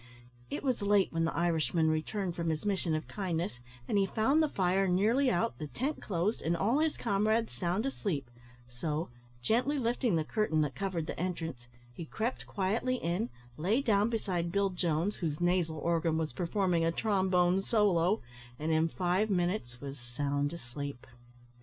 [0.49, 4.41] It was late when the Irishman returned from his mission of kindness, and he found
[4.41, 8.27] the fire nearly out, the tent closed, and all his comrades sound asleep,
[8.67, 9.09] so,
[9.43, 14.51] gently lifting the curtain that covered the entrance, he crept quietly in, lay down beside
[14.51, 18.23] Bill Jones, whose nasal organ was performing a trombone solo,
[18.57, 21.05] and in five minutes was sound asleep.